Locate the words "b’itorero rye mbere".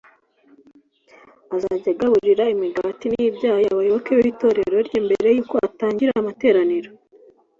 4.19-5.27